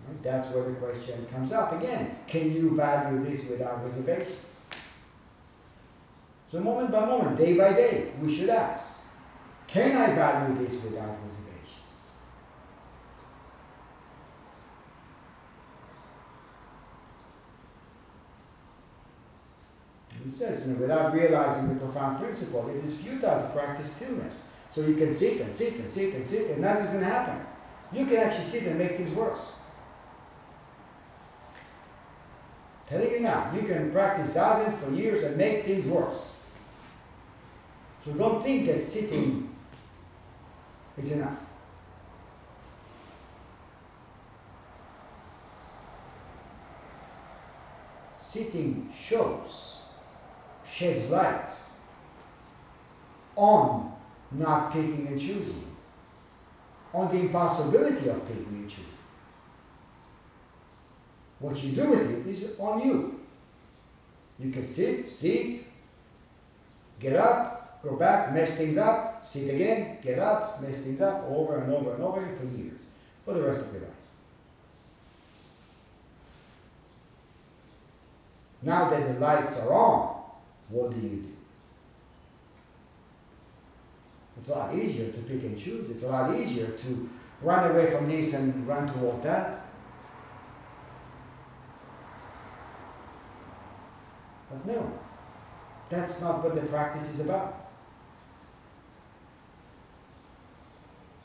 [0.08, 0.22] Right?
[0.22, 2.18] That's where the question comes up again.
[2.28, 4.49] Can you value this without reservations?
[6.50, 9.04] So moment by moment, day by day, we should ask,
[9.68, 11.46] can I value this without reservations?
[20.24, 24.48] He says, you know, without realizing the profound principle, it is futile to practice stillness.
[24.72, 27.46] So you can sit and sit and sit and sit, and nothing's going to happen.
[27.94, 29.54] You can actually sit and make things worse.
[32.88, 36.29] Telling you now, you can practice zazen for years and make things worse.
[38.02, 39.50] So don't think that sitting
[40.98, 41.38] is enough.
[48.18, 49.82] Sitting shows
[50.66, 51.50] sheds light
[53.36, 53.92] on
[54.32, 55.64] not picking and choosing,
[56.94, 59.00] on the impossibility of picking and choosing.
[61.40, 63.20] What you do with it is on you.
[64.38, 65.64] You can sit, sit,
[67.00, 67.49] get up,
[67.84, 71.94] go back, mess things up, sit again, get up, mess things up, over and over
[71.94, 72.86] and over for years,
[73.26, 73.92] for the rest of your life.
[78.62, 80.22] Now that the lights are on,
[80.68, 81.36] what do you do?
[84.38, 85.90] It's a lot easier to pick and choose.
[85.90, 87.10] It's a lot easier to
[87.42, 89.66] run away from this and run towards that.
[94.50, 95.00] But no,
[95.90, 97.59] that's not what the practice is about.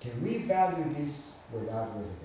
[0.05, 2.20] Can we value this without reservations?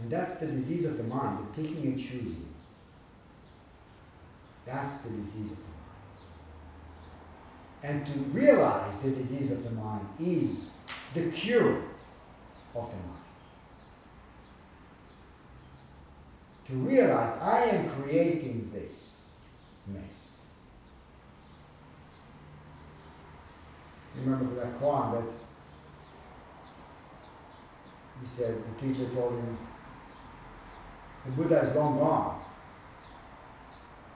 [0.00, 2.48] And that's the disease of the mind, the picking and choosing.
[4.66, 5.62] That's the disease of the
[7.84, 8.04] mind.
[8.04, 10.74] And to realize the disease of the mind is
[11.14, 11.84] the cure
[12.74, 13.22] of the mind.
[16.64, 19.40] To realize I am creating this
[19.86, 20.37] mess.
[24.24, 25.34] Remember that koan that
[28.20, 29.58] he said the teacher told him
[31.24, 32.42] the Buddha is long gone.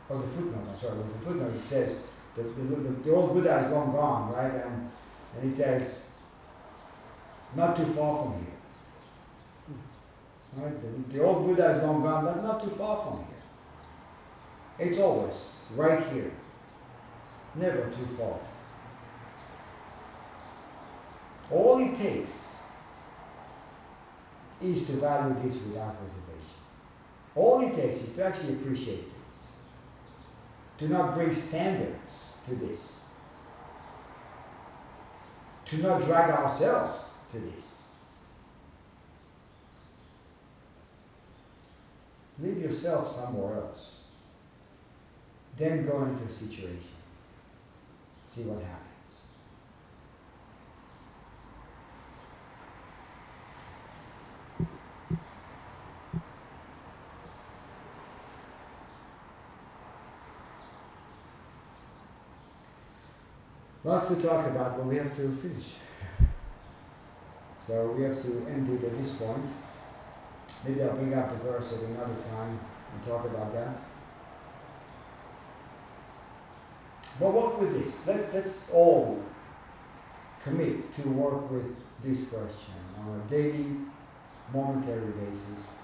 [0.08, 1.54] Or the footnote, I'm sorry, it was the footnote.
[1.54, 2.00] It says
[2.34, 4.52] the, the, the, the old Buddha is long gone, right?
[4.52, 4.90] And
[5.34, 6.10] And it says,
[7.56, 8.58] not too far from here.
[10.56, 10.78] Right?
[10.78, 14.88] The, the old Buddha is long gone, but not too far from here.
[14.88, 16.32] It's always right here.
[17.54, 18.38] Never too far.
[21.52, 22.56] All it takes
[24.62, 26.32] is to value this without reservation.
[27.34, 29.52] All it takes is to actually appreciate this.
[30.78, 33.04] To not bring standards to this.
[35.66, 37.82] To not drag ourselves to this.
[42.38, 44.04] Leave yourself somewhere else.
[45.56, 46.90] Then go into a situation.
[48.26, 48.81] See what happens.
[63.84, 65.74] Lots to talk about, but we have to finish.
[67.58, 69.44] So we have to end it at this point.
[70.64, 72.60] Maybe I'll bring up the verse at another time
[72.92, 73.80] and talk about that.
[77.20, 78.06] But work with this.
[78.06, 79.20] Let, let's all
[80.42, 83.66] commit to work with this question on a daily,
[84.52, 85.74] momentary basis.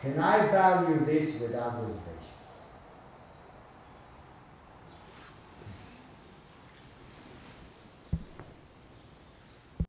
[0.00, 2.39] Can I value this without reservation?